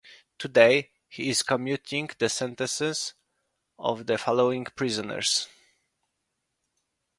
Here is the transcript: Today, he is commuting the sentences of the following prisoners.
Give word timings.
Today, 0.39 0.89
he 1.07 1.29
is 1.29 1.43
commuting 1.43 2.09
the 2.17 2.27
sentences 2.27 3.13
of 3.77 4.07
the 4.07 4.17
following 4.17 4.65
prisoners. 4.65 5.47